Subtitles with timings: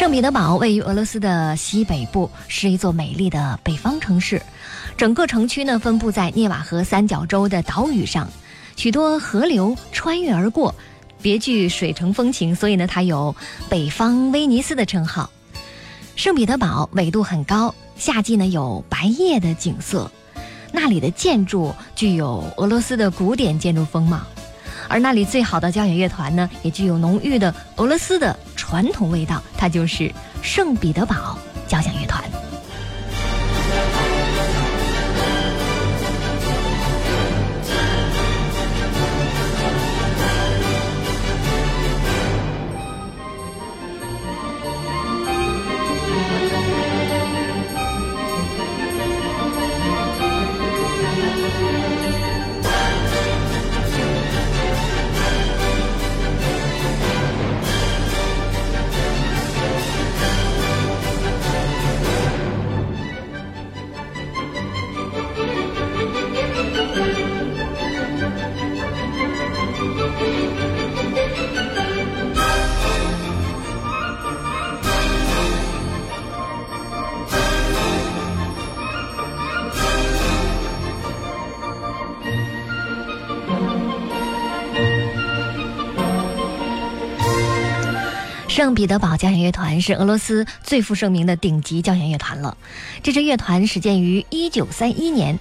[0.00, 4.40] 圣彼得堡位于俄罗斯的西北部，是一座美丽的北方城市。
[4.96, 8.26] 整个城区呢，分布在涅瓦河三角洲的岛屿上，
[8.76, 10.74] 许多河流穿越而过，
[11.20, 13.36] 别具水城风情，所以呢，它有
[13.68, 15.28] “北方威尼斯”的称号。
[16.16, 20.10] 圣彼得堡纬度很高，夏季呢有白夜的景色，
[20.72, 24.22] 那里的建筑具有俄罗斯的古典建筑风貌。
[24.90, 30.12] 而那里最好的交响乐团呢，也具有浓郁的俄罗斯的传统味道，它就是
[30.42, 32.22] 圣彼得堡交响乐团。
[88.60, 92.58] 圣彼得堡交响乐团是俄罗斯最负盛名的顶级交响乐团了。
[93.02, 95.40] 这支乐团始建于一九三一年，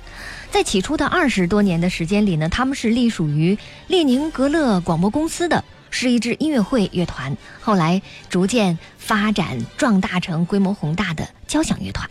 [0.52, 7.36] 在起初的二十多年的时间里呢，他们是隶属于列宁格勒广播公司的，是一支音乐会乐团。
[7.60, 12.10] 后来逐渐发展壮大成规模宏大的交响乐团。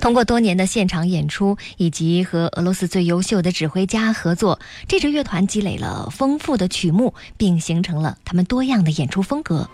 [0.00, 9.68] 通过多年的现场演出以及和俄罗斯最优秀的指挥家合作，这支乐团积累了丰富的曲目，并形成了他们多样的演出风格。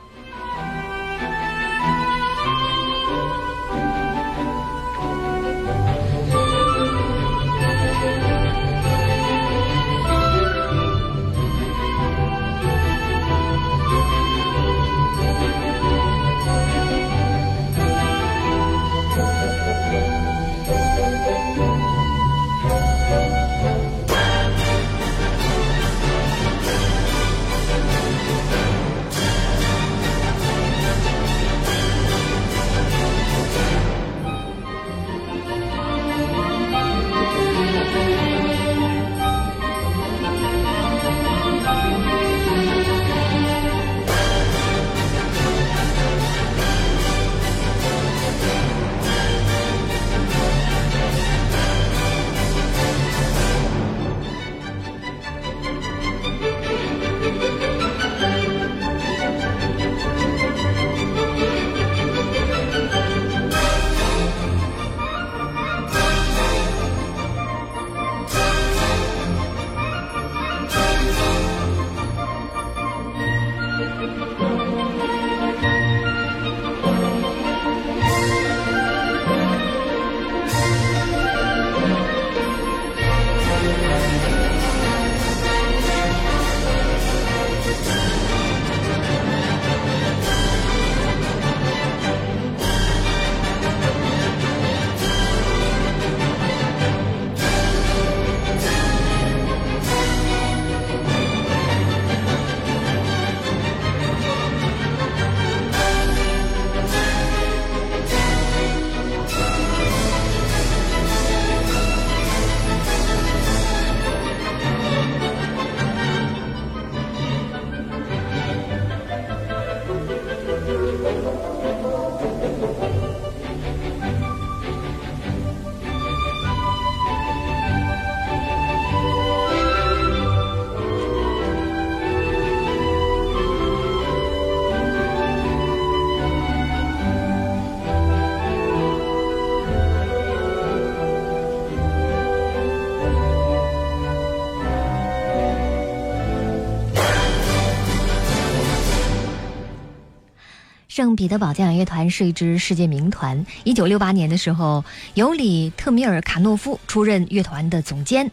[151.04, 153.44] 圣彼得堡交响乐团是一支世界名团。
[153.62, 158.30] 一九六八年的时候，尤里特米尔卡诺夫出任乐团的总监，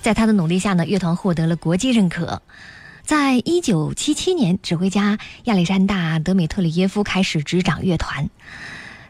[0.00, 2.40] 在他的努力下呢，乐团获得了国际认可。
[3.02, 8.30] 在一九七七年，指挥家亚历山大·德米特里耶夫开始执掌乐团。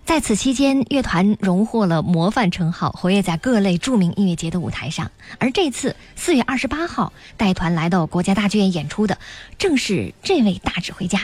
[0.06, 5.11] 在此期间，乐团荣获了模范称号，活跃在各类著名音乐节的舞台上。
[5.37, 9.19] 而这次四月二十八号带团来到国家大剧院演出的，
[9.59, 11.20] 正是这位大指挥家。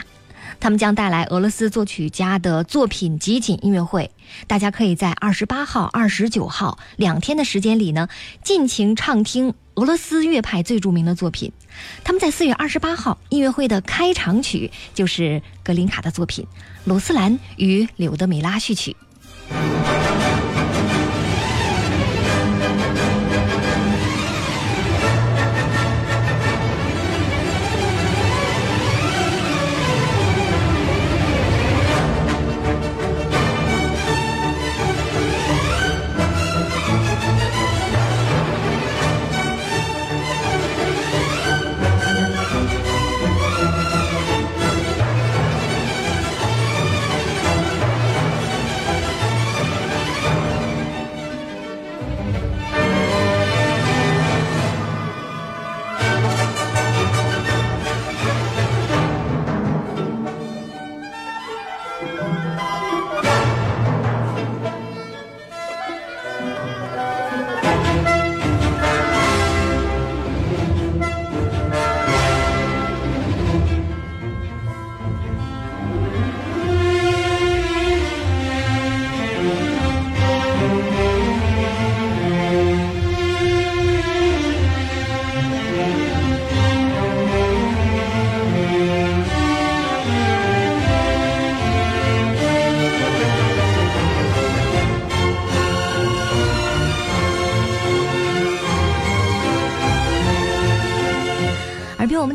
[0.59, 4.11] 他们将带来俄罗斯作曲家的作品集锦音乐会，
[4.45, 8.09] 大家可以在二十八号、二十九号两天的时间里呢，
[8.43, 11.51] 尽情畅听俄罗斯乐派最著名的作品。
[12.03, 16.45] 他们在四月二十八号音乐会的开场曲就是格林卡的作品
[16.83, 18.91] 《鲁斯兰与柳德米拉序曲》。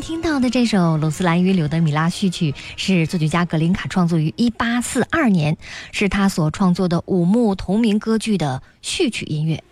[0.05, 5.57] 听到的这首《鲁斯兰与柳德米拉序曲》是作曲家格林卡创作于1842年，
[5.91, 9.63] 是他所创作的五幕同名歌剧的序曲音乐。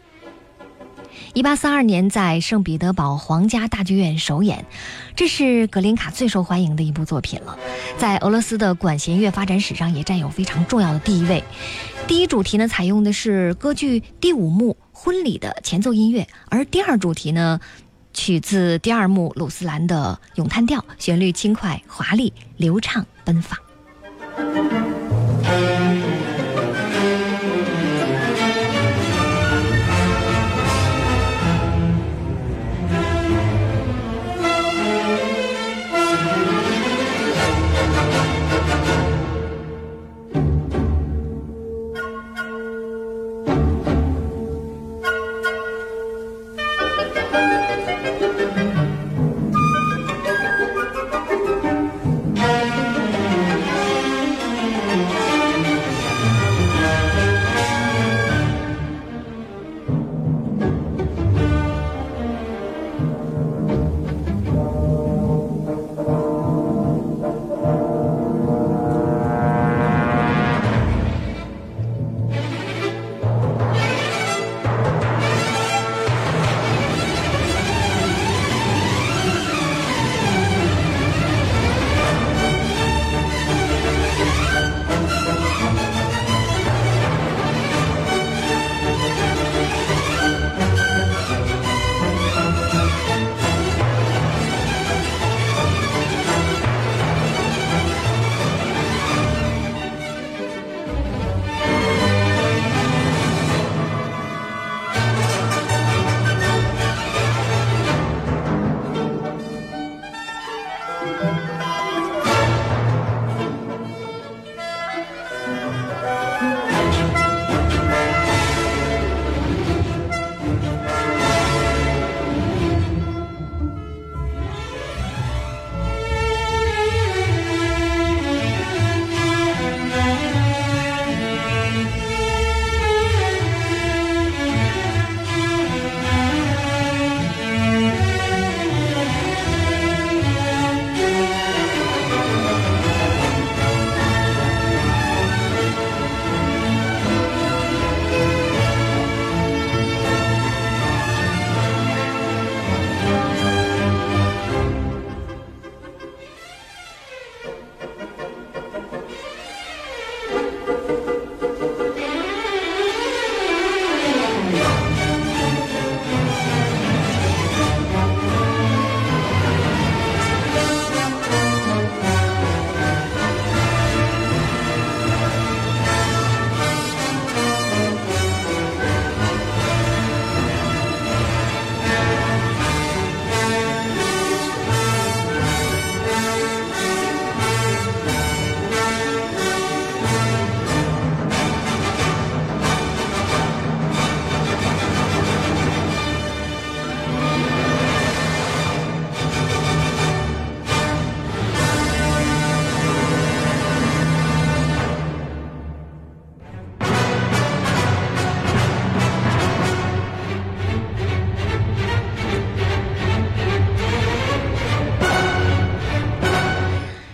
[1.35, 4.65] 1842年在圣彼得堡皇家大剧院首演，
[5.15, 7.55] 这是格林卡最受欢迎的一部作品了，
[7.99, 11.43] 在俄罗斯的管弦乐发展史上也占有非常重要的地位。
[12.07, 17.59] 第一主题呢，采用的是歌剧第五幕婚礼的前奏音乐，而第二主题呢。
[18.13, 23.57] 取自第二幕鲁斯兰的咏叹调，旋律轻快、华丽、流畅、奔放。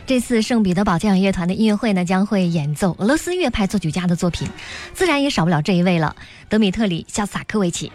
[0.09, 4.49] 这次圣彼得堡交响乐团的音乐会呢，将会演奏俄罗斯乐派作曲家的作品，
[4.91, 6.15] 自然也少不了这一位了——
[6.49, 7.91] 德米特里·肖斯塔科维奇。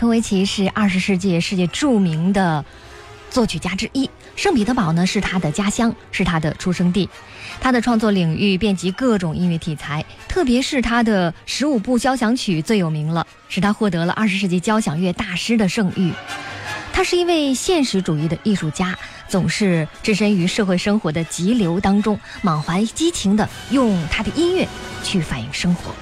[0.00, 2.64] 科维奇是二十世纪世界著名的
[3.28, 4.08] 作曲家之一。
[4.34, 7.06] 圣彼得堡呢是他的家乡，是他的出生地。
[7.60, 16.14] 他的创作领域遍及各种音乐题材，特别是他的十五部交响曲最有名了，使他获得了二十世纪交响乐大师的盛誉。
[16.94, 24.66] 他是一位现实主义的艺术家，总是置身于社会生活的急流当中，满怀激情地用他的音乐
[25.04, 25.94] 去反映生活。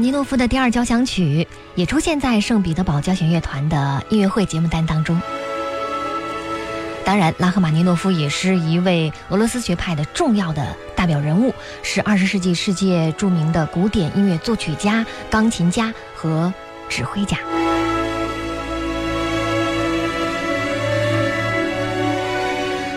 [0.00, 5.20] 尼诺夫的第二交响曲也出现在圣彼得堡交响乐团的音乐会节目单当中。
[7.04, 11.52] 当然，拉赫玛尼诺夫也是一位俄罗斯学派的重要的代表人物，
[11.82, 16.52] 是二十世纪世界著名的古典音乐作曲家、钢琴家和
[16.88, 17.38] 指挥家。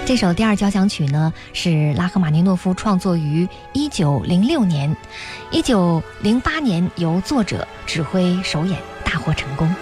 [0.06, 4.94] 这首第二交响曲呢，是拉赫玛尼诺夫创作于一九零六年，
[5.50, 9.74] 一九零八年由作者指挥首演，大获成功。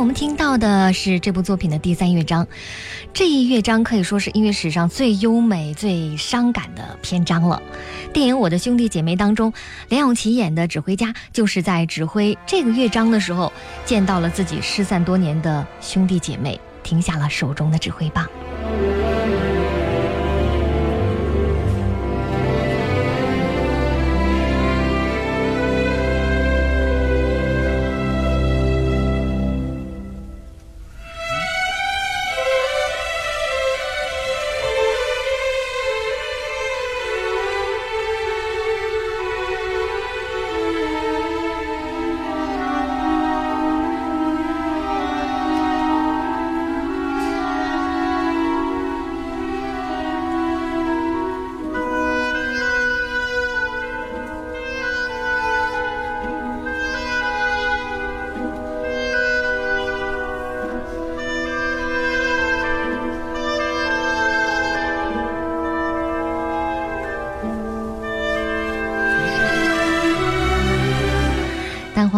[0.00, 2.48] 我们听到的是这部作品的第三乐章，
[3.12, 7.62] 这一乐章可以说是音乐史上最优美、最伤感的篇章了。
[8.10, 9.52] 电影《我的兄弟姐妹》当中，
[9.90, 13.52] 梁咏琪演的指挥家就是在指挥这个乐章的时候，
[13.84, 18.26] 见到了自己失散多年的兄弟姐妹，停下了手中的指挥棒。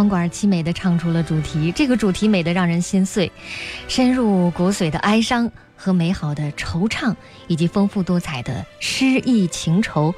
[0.09, 3.31] 管凄美的唱出了主题，这个主题美得让人心碎，
[3.88, 7.15] 深入骨髓的哀伤和美好的惆怅，
[7.47, 10.15] 以及丰富多彩的诗意情愁，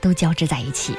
[0.00, 0.94] 都交织在一起。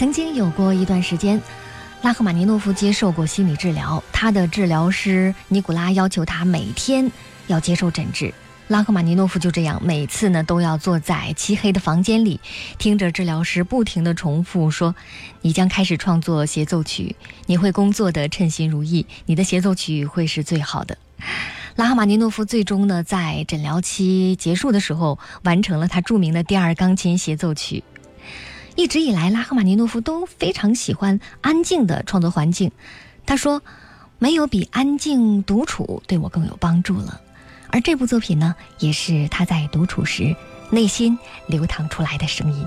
[0.00, 1.38] 曾经有过一段时间，
[2.00, 4.02] 拉赫玛尼诺夫接受过心理治疗。
[4.10, 7.12] 他的治疗师尼古拉要求他每天
[7.48, 8.32] 要接受诊治。
[8.68, 12.40] 拉赫玛尼诺夫就这样，每次呢都要坐在漆黑的房间里，
[12.78, 14.94] 听着治疗师不停地重复说
[15.42, 20.96] ：“你将开始创作协奏曲，你会工作的称心如意，你的协奏曲会是最好的。”
[21.76, 27.84] 拉赫玛尼诺夫最终呢在诊疗期结束的时候，完成了他著名的第二钢琴协奏曲。
[28.80, 32.72] 一直以来，拉赫玛尼诺夫都非常喜欢安静的创作环境。
[33.26, 33.60] 他说
[34.18, 37.20] ：“没有比安静独处对我更有帮助了。”
[37.68, 40.34] 而这部作品呢，也是他在独处时
[40.70, 42.66] 内心流淌出来的声音。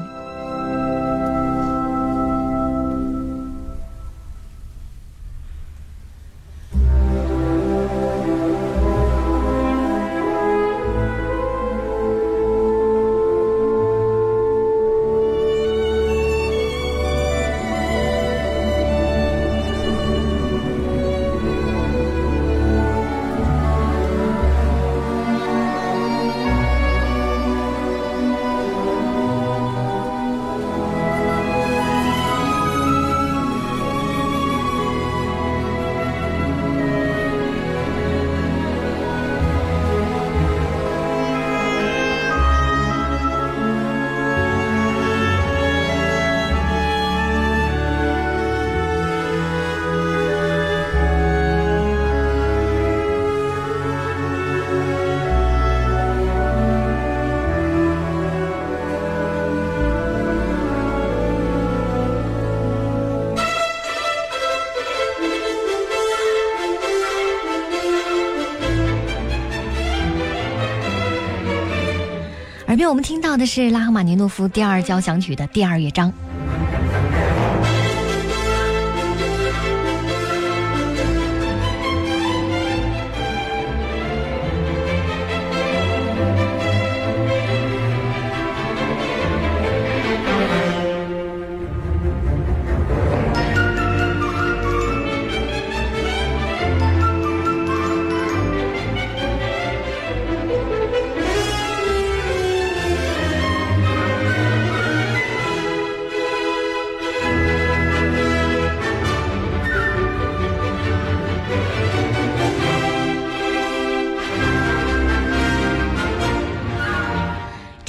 [72.94, 76.14] 我们听到的是拉赫玛尼诺夫第二交响曲的第二乐章。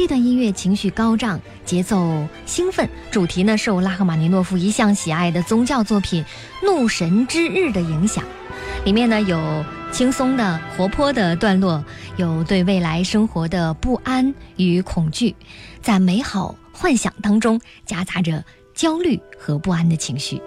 [0.05, 6.23] 这段音乐情绪高涨，节奏兴奋，主题呢受拉赫玛尼诺夫一向喜爱的宗教作品
[6.63, 8.23] 《怒神之日》的影响。
[8.85, 11.83] 里面呢有轻松的、活泼的段落，
[12.19, 15.35] 有对未来生活的不安与恐惧，
[15.81, 20.39] 在美好幻想当中夹杂着焦虑和不安的情绪。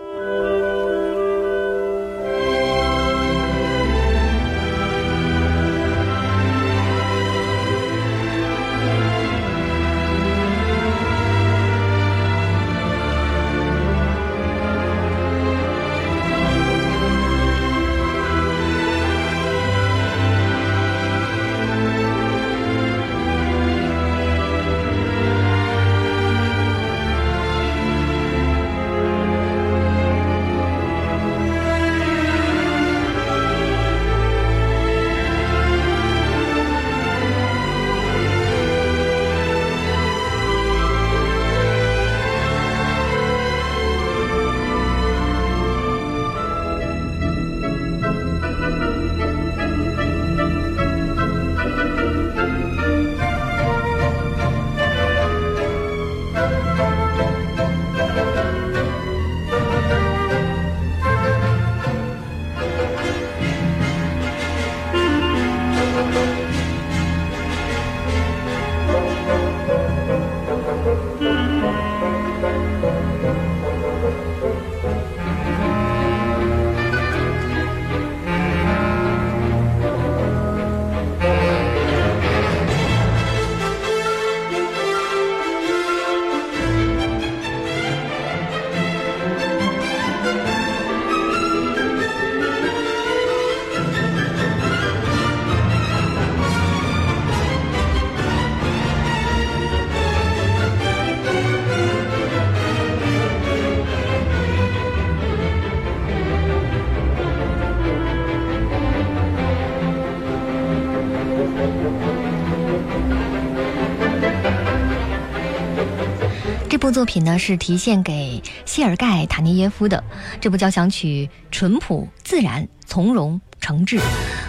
[116.88, 120.02] 部作品呢是题献给谢尔盖·塔尼耶夫的。
[120.40, 124.00] 这部交响曲淳朴、自然、从容、诚挚，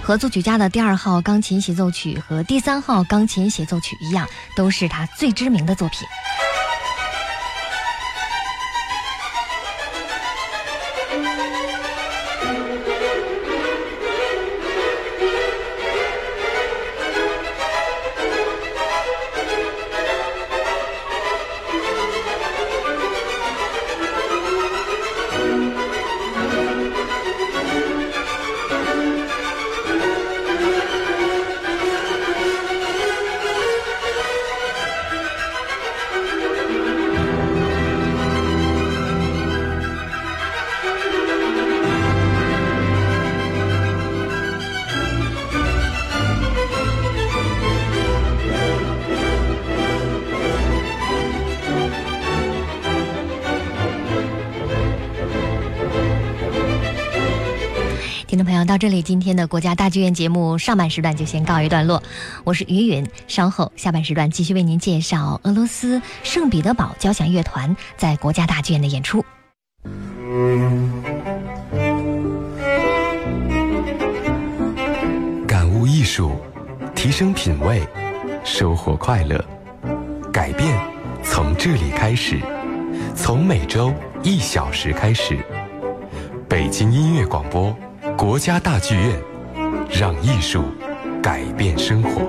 [0.05, 6.07] 和作曲家的第二号钢琴协奏曲和第三号钢琴协奏曲一样，都是他最知名的作品。
[58.79, 62.01] 这里，今天的国家大剧院节目上半时段就先告一段落。
[62.45, 69.25] 我是于云，稍后下半时段继续为您介绍俄罗斯圣彼得堡交响乐团在国家大剧院的演出。
[75.47, 76.37] 感悟艺术，
[76.95, 77.83] 提升品味，
[78.45, 79.45] 收获快乐，
[80.33, 80.79] 改变
[81.25, 82.39] 从这里开始，
[83.17, 85.37] 从每周一小时开始。
[86.49, 87.77] 北京音乐广播。
[88.19, 89.23] 国家大剧院，
[89.89, 90.65] 让艺术
[91.23, 92.29] 改变生活。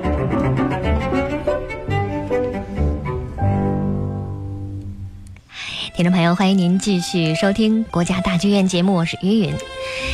[5.96, 9.56] 听众朋友，欢迎您继续收听国家大剧院节目，我是于云，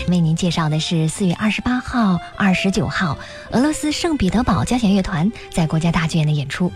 [0.08, 3.18] 为您介绍的是四月二十八号、二十九号
[3.52, 6.72] 俄罗斯圣彼得堡交响乐团在国家大剧院的演出。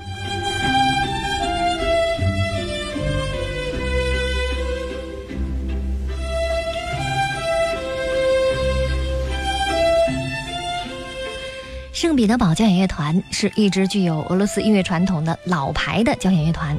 [11.99, 16.77] 圣彼得堡交响乐团是一支具有俄罗斯音乐传统的老牌的交响乐团，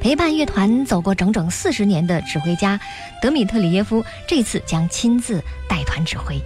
[0.00, 2.80] 陪伴乐团走过整整四十年的指挥家
[3.20, 6.40] 德米特里耶夫这次将亲自带团指挥。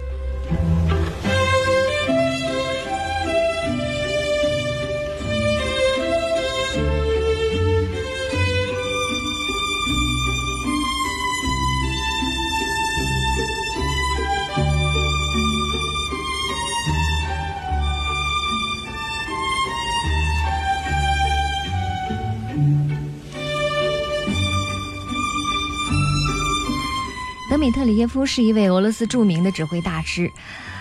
[27.57, 30.31] 米特里耶夫是一位俄罗斯著名的指挥大师，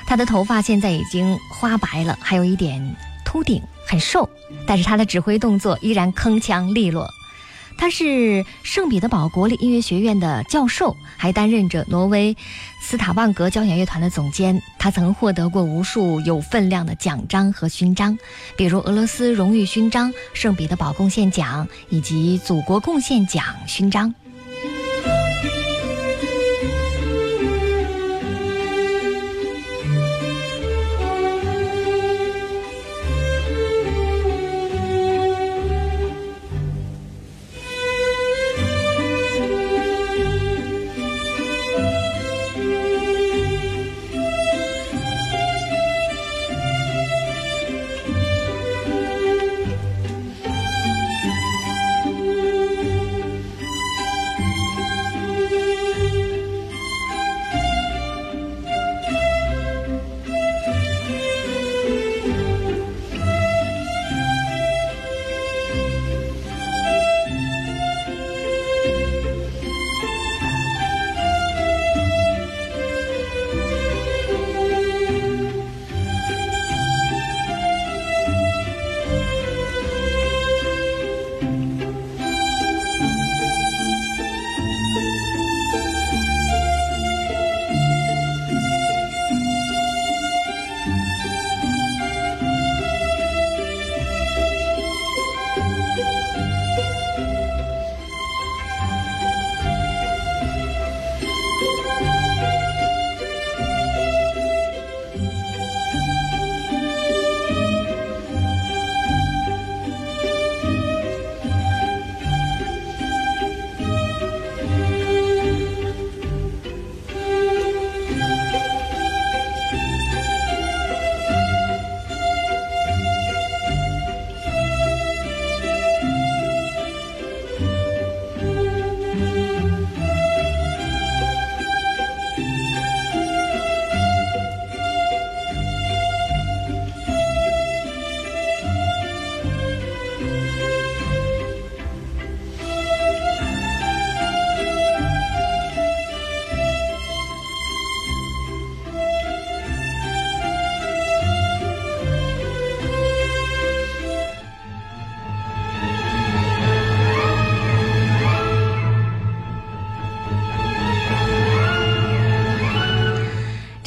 [0.07, 4.29] 他的头发现在已经花白了，还有一点秃顶，很瘦，
[4.67, 7.09] 但是他的指挥动作依然铿锵利落。
[7.79, 12.35] 他是圣彼得堡国立音乐学院的教授，还担任着挪威
[12.81, 14.63] 斯塔万格交响乐团的总监。
[14.79, 18.19] 他曾获得过无数有分量的奖章和勋章，
[18.57, 24.15] 比如俄罗斯荣誉勋章、圣彼得堡贡献奖以及祖国贡献奖勋章。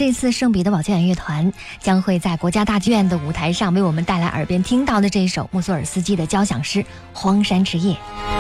[0.10, 6.80] 这次圣彼得堡交响乐团将会在国家大剧院的舞台上为我们带来耳边听到的这一首穆索尔斯基的交响诗
[7.14, 7.94] 《荒山之夜》。《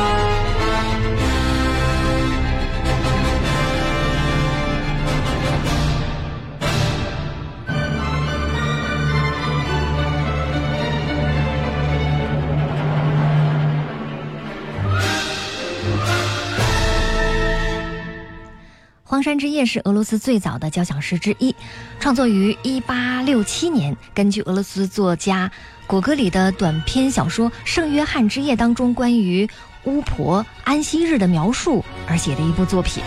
[19.19, 21.53] 荒山之夜》是俄罗斯最早的交响诗之一，
[21.99, 25.51] 创作于一八六七年，根据俄罗斯作家
[25.86, 29.45] 果戈里的短篇小说《圣约翰之夜》当中关于
[29.84, 33.03] 巫婆安息日的描述而写的一部作品。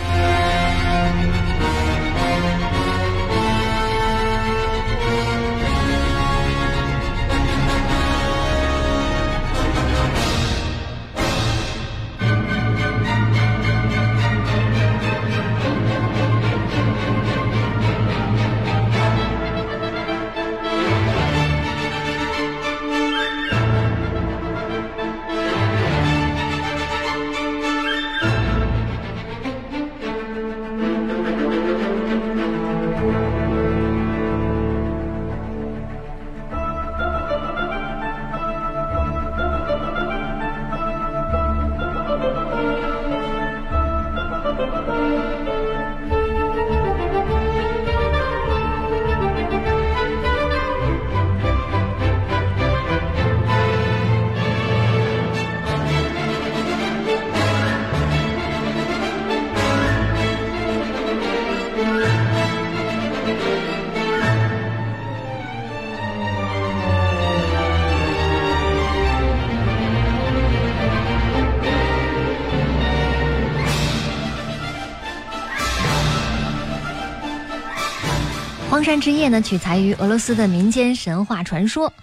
[78.83, 81.93] 山之夜呢，取材于俄罗斯的民间神话传说。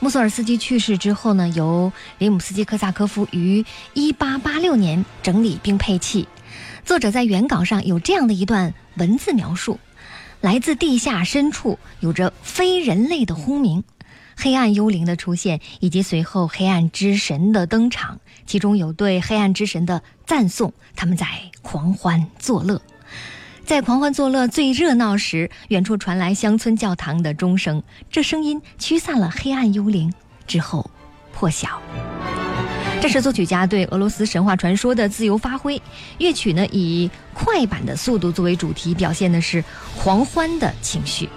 [0.00, 3.64] 穆索尔斯基去世之后呢，由里姆斯基科萨科夫于
[3.94, 6.28] 1886年整理并配器。
[6.84, 9.78] 作者在原稿上有这样的一段文字描述：
[10.40, 13.82] 来自地下深处，有着非人类的轰鸣，
[14.36, 21.26] 黑暗幽灵的出现，以及随后黑暗之神的登场，其中有对黑暗之神的赞颂，他们在
[21.62, 22.80] 狂欢作乐。
[23.68, 30.10] 在狂欢作乐最热闹时，远处传来乡村教堂的钟声，这声音驱散了黑暗幽灵，
[30.46, 30.90] 之后
[31.34, 31.78] 破晓。
[33.02, 35.80] 这是作曲家对俄罗斯神话传说的自由发挥。
[36.16, 39.62] 乐曲呢，以快板的速度作为主题，表现的是
[39.98, 41.28] 狂欢的情绪。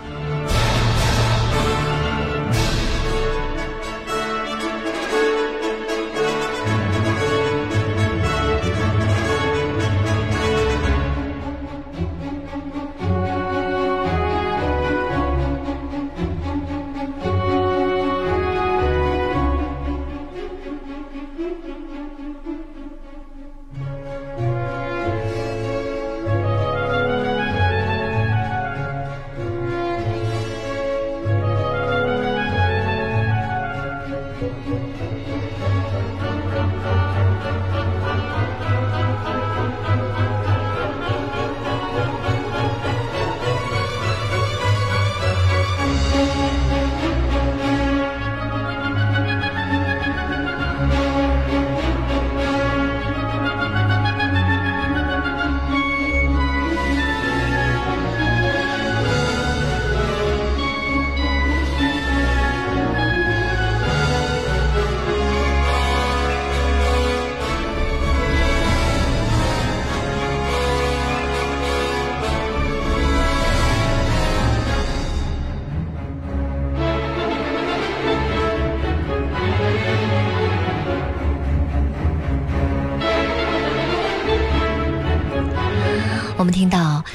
[86.41, 87.05] 我们听到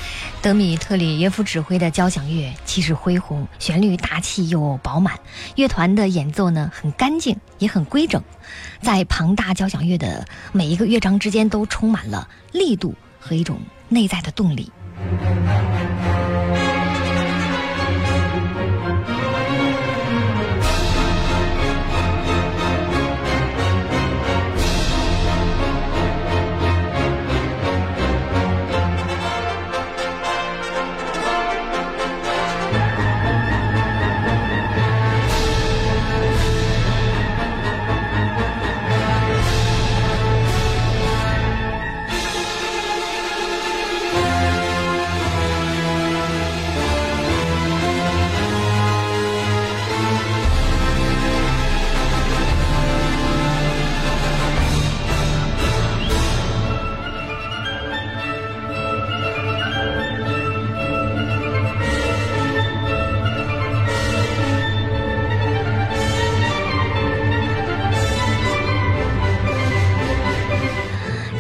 [0.41, 5.19] 德米特里耶夫指挥的交响乐，气势恢宏，旋律大气又饱满。
[5.57, 8.23] 乐团的演奏呢，很干净，也很规整，
[8.81, 13.59] 在庞大交响乐的每一个乐章之间，都充满了力度和一种
[13.89, 14.71] 内在的动力。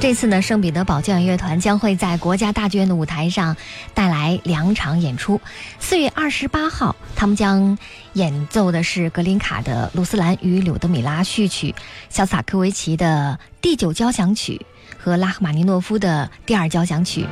[0.07, 3.57] 这次呢，圣彼得堡交响乐团将会在国家大剧院的舞台上
[3.92, 5.40] 带来两场演出。
[5.80, 7.76] 四月二十八号，他们将
[8.12, 11.74] 演奏的是格林卡的《鲁斯兰与柳德米拉》序曲，
[12.09, 14.64] 肖斯塔科维奇的第九交响曲
[14.96, 17.26] 和拉赫玛尼诺夫的第二交响曲。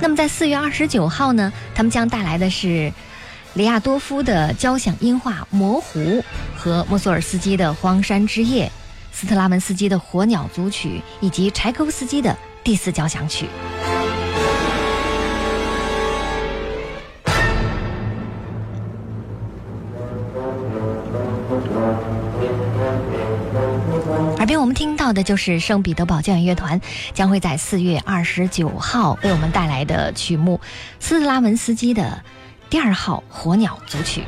[0.00, 2.92] 那么在四月二十九号呢，他们将带来的是
[3.54, 5.98] 里亚多夫的交响音画《模糊》
[6.56, 8.66] 和莫索尔斯基的《荒山之夜》。
[9.12, 13.46] 斯特拉文斯基的《火鸟组曲》以及柴可夫斯基的第四交响曲。
[24.38, 26.80] 耳边我们听到的就是圣彼得堡交响乐团
[27.12, 30.60] 将会在四月二十九号为我们带来的曲目——
[30.98, 32.24] 斯特拉文斯基的
[32.70, 34.22] 第二号《火鸟组曲》。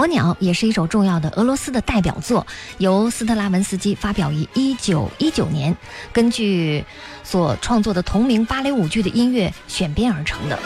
[0.00, 2.46] 火鸟》也是一首重要的俄罗斯的代表作，
[2.78, 5.76] 由斯特拉文斯基发表于一九一九年，
[6.10, 6.82] 根据
[7.22, 10.58] 所创作的同名芭蕾舞剧的音乐选编而成的。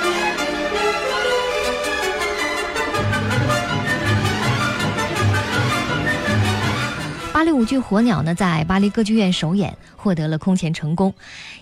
[7.64, 11.14] 剧《火鸟》呢，在巴黎歌剧院首演，获得了空前成功。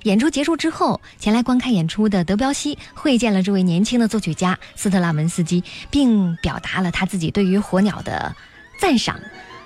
[0.03, 8.35] 演出结束之后，前来观看演出的德彪西会见了这位年轻的作曲家斯特拉文斯基，并表达了他自己对于《火鸟》的
[8.81, 9.21] 赞赏。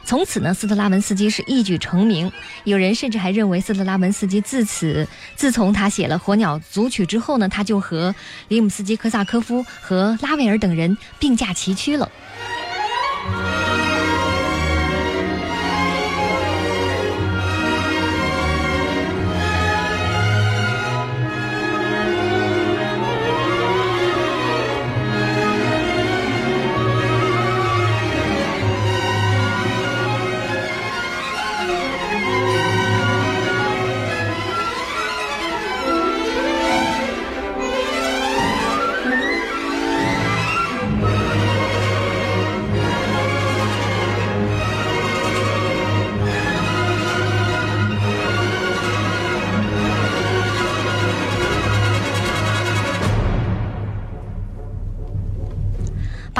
[0.04, 2.30] 从此呢，斯特拉文斯基是一举成名。
[2.62, 8.14] 有人甚至还认为，斯特拉文斯基自此自从他写了《火鸟》组曲之后呢，他就和
[8.46, 12.08] 里姆斯基科萨科夫和拉威尔等人并驾齐驱了。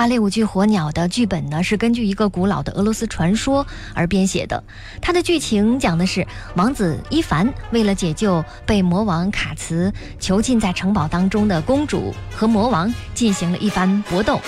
[0.07, 4.63] 芭蕾舞剧《火鸟》的剧本呢，是根据一个古老的俄罗斯传说而编写的。
[5.03, 14.41] 它的剧情讲的是王子伊凡为了解救被魔王卡茨囚禁在城堡当中的公主，和魔王进行了一番搏斗。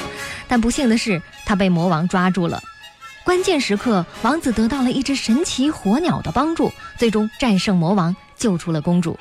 [0.46, 2.62] 但不幸的是，他被魔王抓住了。
[3.24, 9.18] 关键时刻，王子得到了一只神奇火鸟的帮助，最终战胜魔王，救出了公主。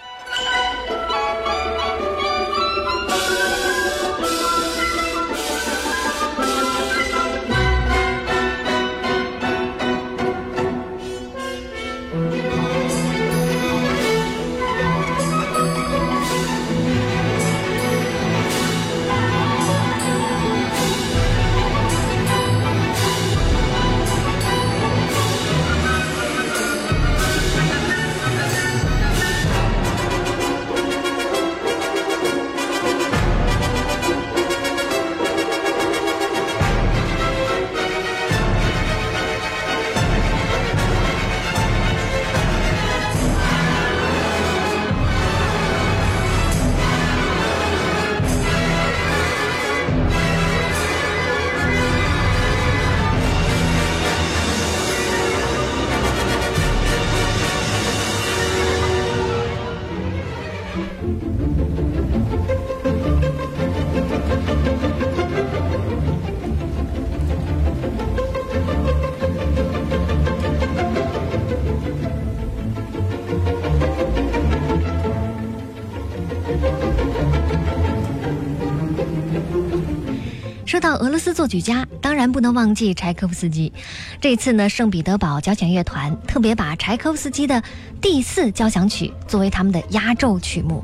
[80.98, 83.72] 俄罗斯作曲家，当然不能忘记柴可夫斯基。
[84.20, 87.62] 这次呢，圣彼得堡交响乐团特别把柴可夫斯基的
[88.02, 90.84] 第四交响曲作为他们的压轴曲目。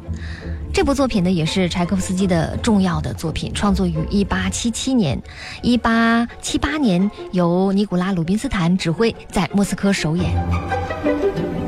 [0.74, 5.22] 这部作品呢，也是柴可夫斯基的重要的作品，创作于1877年
[5.62, 11.63] ，1878年由尼古拉·鲁宾斯坦指挥，在莫斯科首演。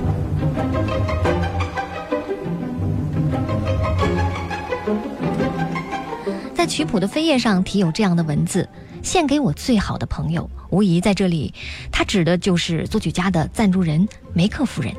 [6.76, 8.67] 曲谱的扉页上题有这样的文字
[9.01, 11.53] ：“献给我最好的朋友。”无疑，在这里，
[11.89, 14.93] 他指的就是作曲家的赞助人梅克夫人。